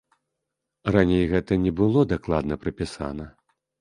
Раней 0.95 1.23
гэта 1.33 1.57
не 1.65 1.73
было 1.81 1.99
дакладна 2.15 2.59
прапісана. 2.65 3.25